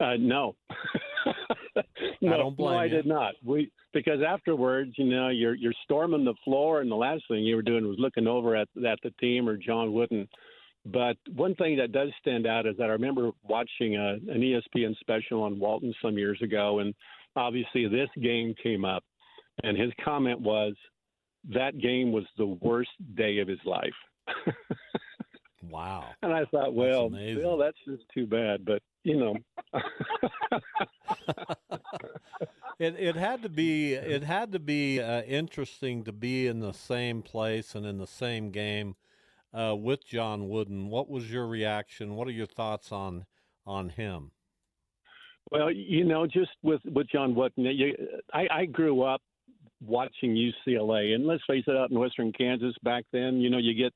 Uh, 0.00 0.16
no. 0.18 0.56
no, 2.30 2.36
don't 2.36 2.56
blame 2.56 2.72
no, 2.72 2.78
I 2.78 2.84
you. 2.84 2.90
did 2.90 3.06
not. 3.06 3.34
We 3.44 3.70
because 3.92 4.20
afterwards, 4.26 4.92
you 4.96 5.06
know, 5.06 5.28
you're 5.28 5.54
you're 5.54 5.74
storming 5.84 6.24
the 6.24 6.34
floor, 6.44 6.80
and 6.80 6.90
the 6.90 6.96
last 6.96 7.24
thing 7.28 7.44
you 7.44 7.56
were 7.56 7.62
doing 7.62 7.86
was 7.86 7.96
looking 7.98 8.26
over 8.26 8.56
at 8.56 8.68
at 8.86 8.98
the 9.02 9.10
team 9.20 9.48
or 9.48 9.56
John 9.56 9.92
Wooden. 9.92 10.28
But 10.86 11.16
one 11.34 11.54
thing 11.54 11.76
that 11.78 11.92
does 11.92 12.10
stand 12.20 12.46
out 12.46 12.66
is 12.66 12.76
that 12.76 12.84
I 12.84 12.92
remember 12.92 13.30
watching 13.42 13.96
a, 13.96 14.14
an 14.30 14.40
ESPN 14.40 14.94
special 15.00 15.42
on 15.42 15.58
Walton 15.58 15.94
some 16.02 16.18
years 16.18 16.40
ago, 16.42 16.80
and 16.80 16.94
obviously 17.36 17.88
this 17.88 18.10
game 18.20 18.54
came 18.62 18.84
up, 18.84 19.02
and 19.62 19.78
his 19.78 19.92
comment 20.04 20.40
was 20.40 20.74
that 21.52 21.78
game 21.78 22.12
was 22.12 22.24
the 22.36 22.58
worst 22.60 22.90
day 23.16 23.38
of 23.38 23.48
his 23.48 23.60
life. 23.64 23.94
Wow. 25.70 26.10
And 26.22 26.32
I 26.32 26.44
thought, 26.46 26.74
well, 26.74 27.06
amazing. 27.06 27.42
Bill, 27.42 27.56
that's 27.56 27.76
just 27.86 28.02
too 28.12 28.26
bad. 28.26 28.64
But 28.64 28.82
you 29.02 29.16
know, 29.16 29.36
It 32.84 32.96
it 32.98 33.16
had 33.16 33.42
to 33.42 33.48
be 33.48 33.94
it 33.94 34.22
had 34.22 34.52
to 34.52 34.58
be 34.58 35.00
uh, 35.00 35.22
interesting 35.22 36.04
to 36.04 36.12
be 36.12 36.46
in 36.46 36.60
the 36.60 36.72
same 36.72 37.22
place 37.22 37.74
and 37.74 37.84
in 37.84 37.98
the 37.98 38.06
same 38.06 38.50
game 38.50 38.96
uh, 39.52 39.74
with 39.76 40.06
John 40.06 40.48
Wooden. 40.48 40.88
What 40.88 41.08
was 41.08 41.30
your 41.30 41.46
reaction? 41.46 42.14
What 42.14 42.28
are 42.28 42.32
your 42.32 42.46
thoughts 42.46 42.92
on 42.92 43.26
on 43.66 43.90
him? 43.90 44.32
well, 45.50 45.70
you 45.70 46.04
know, 46.04 46.26
just 46.26 46.50
with 46.62 46.80
with 46.84 47.08
John 47.08 47.34
Wooden, 47.34 47.64
you, 47.64 47.94
I, 48.32 48.46
I 48.50 48.64
grew 48.64 49.02
up 49.02 49.20
watching 49.80 50.34
UCLA, 50.34 51.14
and 51.14 51.26
let's 51.26 51.42
face 51.46 51.64
it, 51.66 51.76
out 51.76 51.90
in 51.90 51.98
Western 51.98 52.32
Kansas 52.32 52.74
back 52.82 53.04
then, 53.12 53.40
you 53.40 53.50
know, 53.50 53.58
you 53.58 53.74
get 53.74 53.92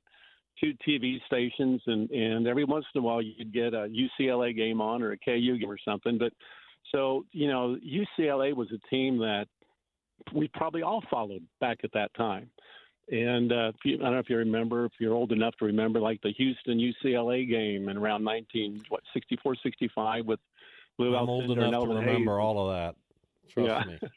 two 0.60 0.74
TV 0.86 1.18
stations, 1.26 1.80
and 1.86 2.10
and 2.10 2.46
every 2.46 2.64
once 2.64 2.84
in 2.94 3.00
a 3.00 3.02
while 3.02 3.22
you'd 3.22 3.52
get 3.52 3.74
a 3.74 3.88
UCLA 3.88 4.54
game 4.54 4.80
on 4.80 5.02
or 5.02 5.12
a 5.12 5.18
KU 5.18 5.58
game 5.58 5.70
or 5.70 5.78
something. 5.84 6.18
But 6.18 6.32
so 6.92 7.24
you 7.32 7.48
know, 7.48 7.76
UCLA 7.84 8.54
was 8.54 8.68
a 8.72 8.88
team 8.88 9.18
that 9.18 9.46
we 10.34 10.48
probably 10.48 10.82
all 10.82 11.02
followed 11.10 11.42
back 11.60 11.78
at 11.84 11.92
that 11.92 12.12
time. 12.14 12.50
And 13.10 13.52
uh, 13.52 13.72
you, 13.84 13.96
I 13.96 14.02
don't 14.04 14.12
know 14.12 14.18
if 14.18 14.28
you 14.28 14.36
remember, 14.36 14.84
if 14.84 14.92
you're 14.98 15.14
old 15.14 15.32
enough 15.32 15.54
to 15.60 15.64
remember, 15.64 15.98
like 15.98 16.20
the 16.22 16.32
Houston 16.32 16.78
UCLA 16.78 17.48
game 17.48 17.88
in 17.88 17.96
around 17.96 18.22
19 18.24 18.82
what 18.90 19.00
64 19.14 19.56
65 19.62 20.26
with 20.26 20.40
Lou 20.98 21.16
I'm 21.16 21.28
old 21.28 21.50
enough 21.50 21.72
to 21.84 21.88
remember 21.88 22.36
Hayes. 22.36 22.42
all 22.42 22.68
of 22.68 22.76
that. 22.76 22.96
Trust 23.52 23.86
Yeah. 23.88 23.92
me. 23.92 23.98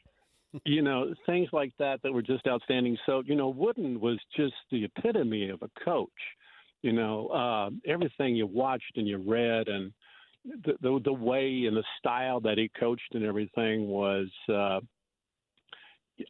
you 0.64 0.82
know, 0.82 1.14
things 1.26 1.48
like 1.52 1.72
that 1.78 2.02
that 2.02 2.12
were 2.12 2.22
just 2.22 2.46
outstanding. 2.46 2.98
So, 3.06 3.22
you 3.24 3.34
know, 3.34 3.48
Wooden 3.48 4.00
was 4.00 4.18
just 4.36 4.54
the 4.70 4.84
epitome 4.84 5.48
of 5.48 5.62
a 5.62 5.70
coach. 5.82 6.10
You 6.82 6.92
know, 6.92 7.28
uh, 7.28 7.70
everything 7.86 8.34
you 8.34 8.46
watched 8.46 8.96
and 8.96 9.06
you 9.06 9.18
read, 9.18 9.68
and 9.68 9.92
the, 10.44 10.74
the 10.80 11.00
the 11.04 11.12
way 11.12 11.64
and 11.66 11.76
the 11.76 11.84
style 11.98 12.40
that 12.40 12.58
he 12.58 12.70
coached 12.78 13.14
and 13.14 13.24
everything 13.24 13.88
was, 13.88 14.28
uh, 14.48 14.80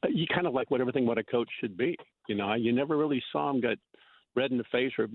you 0.09 0.27
kind 0.33 0.47
of 0.47 0.55
like 0.55 0.71
what 0.71 0.81
everything 0.81 1.07
what 1.07 1.19
a 1.19 1.25
coach 1.25 1.49
should 1.61 1.77
be. 1.77 1.97
You 2.29 2.35
know, 2.35 2.55
you 2.55 2.73
never 2.73 2.97
really 2.97 3.23
saw 3.33 3.51
him 3.51 3.61
get 3.61 3.79
red 4.35 4.51
in 4.51 4.59
the 4.59 4.65
face 4.73 4.93
or 4.99 5.09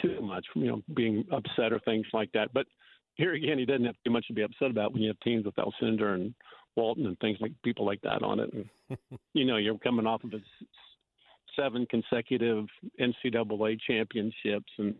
too 0.00 0.20
much, 0.20 0.46
you 0.54 0.66
know, 0.66 0.82
being 0.94 1.24
upset 1.32 1.72
or 1.72 1.78
things 1.80 2.06
like 2.12 2.30
that. 2.32 2.52
But 2.52 2.66
here 3.14 3.34
again, 3.34 3.58
he 3.58 3.64
doesn't 3.64 3.84
have 3.84 3.96
too 4.04 4.10
much 4.10 4.26
to 4.28 4.34
be 4.34 4.42
upset 4.42 4.70
about 4.70 4.92
when 4.92 5.02
you 5.02 5.08
have 5.08 5.20
teams 5.20 5.44
with 5.44 5.56
Alcindor 5.56 6.14
and 6.14 6.34
Walton 6.76 7.06
and 7.06 7.18
things 7.18 7.38
like 7.40 7.52
people 7.64 7.84
like 7.84 8.00
that 8.02 8.22
on 8.22 8.40
it. 8.40 8.52
And, 8.52 8.98
you 9.34 9.44
know, 9.44 9.56
you're 9.56 9.78
coming 9.78 10.06
off 10.06 10.24
of 10.24 10.32
a 10.34 10.40
seven 11.56 11.86
consecutive 11.86 12.66
NCAA 13.00 13.78
championships, 13.86 14.72
and 14.78 14.94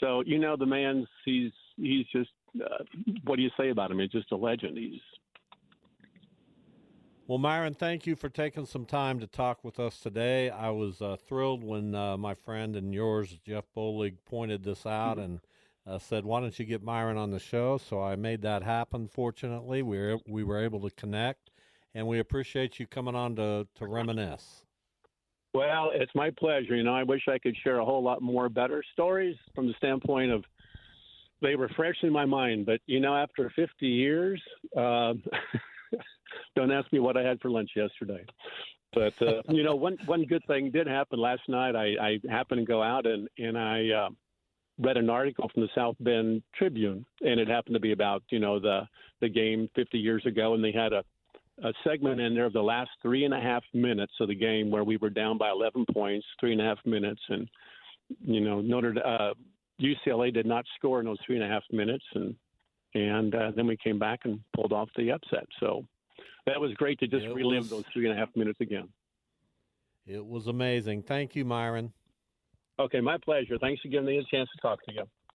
so 0.00 0.22
you 0.26 0.38
know 0.38 0.56
the 0.56 0.66
man's 0.66 1.06
he's 1.24 1.52
he's 1.76 2.06
just 2.12 2.30
uh, 2.56 2.84
what 3.24 3.36
do 3.36 3.42
you 3.42 3.50
say 3.56 3.70
about 3.70 3.90
him? 3.90 3.98
He's 3.98 4.10
just 4.10 4.32
a 4.32 4.36
legend. 4.36 4.76
He's 4.76 5.00
Well, 7.26 7.38
Myron, 7.38 7.74
thank 7.74 8.06
you 8.06 8.16
for 8.16 8.28
taking 8.28 8.66
some 8.66 8.86
time 8.86 9.20
to 9.20 9.26
talk 9.26 9.64
with 9.64 9.78
us 9.78 10.00
today. 10.00 10.50
I 10.50 10.70
was 10.70 11.00
uh, 11.00 11.16
thrilled 11.16 11.62
when 11.62 11.94
uh, 11.94 12.16
my 12.16 12.34
friend 12.34 12.76
and 12.76 12.92
yours, 12.92 13.38
Jeff 13.46 13.64
Bolig, 13.76 14.16
pointed 14.24 14.62
this 14.64 14.86
out 14.86 15.18
and 15.18 15.40
uh, 15.86 15.98
said, 15.98 16.24
"Why 16.24 16.40
don't 16.40 16.58
you 16.58 16.64
get 16.64 16.82
Myron 16.82 17.16
on 17.16 17.30
the 17.30 17.38
show?" 17.38 17.78
So 17.78 18.02
I 18.02 18.16
made 18.16 18.42
that 18.42 18.62
happen. 18.62 19.08
Fortunately, 19.08 19.82
we 19.82 19.98
were 19.98 20.18
we 20.28 20.44
were 20.44 20.62
able 20.62 20.80
to 20.80 20.90
connect, 20.90 21.50
and 21.94 22.06
we 22.06 22.18
appreciate 22.18 22.78
you 22.78 22.86
coming 22.86 23.14
on 23.14 23.36
to 23.36 23.66
to 23.76 23.86
reminisce. 23.86 24.64
Well, 25.52 25.90
it's 25.92 26.14
my 26.14 26.30
pleasure. 26.30 26.76
You 26.76 26.84
know, 26.84 26.94
I 26.94 27.02
wish 27.02 27.22
I 27.28 27.38
could 27.38 27.56
share 27.64 27.78
a 27.78 27.84
whole 27.84 28.02
lot 28.02 28.22
more 28.22 28.48
better 28.48 28.84
stories 28.92 29.36
from 29.54 29.66
the 29.66 29.74
standpoint 29.78 30.30
of 30.30 30.44
they 31.42 31.56
were 31.56 31.68
fresh 31.70 31.96
in 32.02 32.12
my 32.12 32.24
mind. 32.24 32.66
But 32.66 32.80
you 32.86 33.00
know, 33.00 33.14
after 33.14 33.50
50 33.54 33.86
years, 33.86 34.40
uh, 34.76 35.14
don't 36.56 36.72
ask 36.72 36.92
me 36.92 37.00
what 37.00 37.16
I 37.16 37.22
had 37.22 37.40
for 37.40 37.50
lunch 37.50 37.70
yesterday. 37.76 38.24
But 38.92 39.14
uh, 39.22 39.42
you 39.48 39.62
know, 39.62 39.74
one 39.74 39.98
one 40.06 40.24
good 40.24 40.44
thing 40.46 40.70
did 40.70 40.86
happen 40.86 41.18
last 41.18 41.42
night. 41.48 41.76
I, 41.76 41.94
I 42.00 42.20
happened 42.30 42.60
to 42.60 42.66
go 42.66 42.82
out 42.82 43.06
and 43.06 43.28
and 43.38 43.58
I 43.58 43.88
uh, 43.88 44.08
read 44.78 44.96
an 44.96 45.10
article 45.10 45.50
from 45.52 45.62
the 45.62 45.68
South 45.74 45.96
Bend 46.00 46.42
Tribune, 46.54 47.04
and 47.20 47.38
it 47.40 47.48
happened 47.48 47.74
to 47.74 47.80
be 47.80 47.92
about 47.92 48.22
you 48.30 48.38
know 48.38 48.58
the 48.58 48.82
the 49.20 49.28
game 49.28 49.68
50 49.76 49.98
years 49.98 50.24
ago, 50.26 50.54
and 50.54 50.64
they 50.64 50.72
had 50.72 50.92
a 50.92 51.04
a 51.62 51.72
segment 51.84 52.20
in 52.20 52.34
there 52.34 52.46
of 52.46 52.52
the 52.52 52.62
last 52.62 52.90
three 53.02 53.24
and 53.24 53.34
a 53.34 53.40
half 53.40 53.62
minutes 53.74 54.14
of 54.20 54.28
the 54.28 54.34
game 54.34 54.70
where 54.70 54.84
we 54.84 54.96
were 54.96 55.10
down 55.10 55.36
by 55.36 55.50
11 55.50 55.84
points, 55.92 56.26
three 56.38 56.52
and 56.52 56.60
a 56.60 56.64
half 56.64 56.78
minutes, 56.86 57.20
and 57.28 57.48
you 58.24 58.40
know 58.40 58.60
Notre 58.60 58.94
uh, 59.04 59.34
UCLA 59.80 60.32
did 60.32 60.46
not 60.46 60.64
score 60.76 61.00
in 61.00 61.06
those 61.06 61.18
three 61.24 61.36
and 61.36 61.44
a 61.44 61.48
half 61.48 61.62
minutes, 61.72 62.04
and 62.14 62.34
and 62.94 63.34
uh, 63.34 63.52
then 63.54 63.66
we 63.66 63.76
came 63.76 63.98
back 63.98 64.20
and 64.24 64.40
pulled 64.54 64.72
off 64.72 64.88
the 64.96 65.12
upset. 65.12 65.46
So 65.60 65.86
that 66.46 66.60
was 66.60 66.72
great 66.74 66.98
to 67.00 67.06
just 67.06 67.24
It 67.24 67.34
relive 67.34 67.58
was- 67.62 67.70
those 67.70 67.84
three 67.92 68.08
and 68.08 68.16
a 68.16 68.20
half 68.20 68.34
minutes 68.34 68.60
again. 68.60 68.88
It 70.06 70.24
was 70.24 70.48
amazing. 70.48 71.02
Thank 71.02 71.36
you, 71.36 71.44
Myron. 71.44 71.92
Okay, 72.80 73.00
my 73.00 73.18
pleasure. 73.18 73.58
Thanks 73.58 73.80
for 73.82 73.88
giving 73.88 74.06
me 74.06 74.18
a 74.18 74.24
chance 74.24 74.48
to 74.56 74.60
talk 74.60 74.82
to 74.86 74.92
you. 74.94 75.04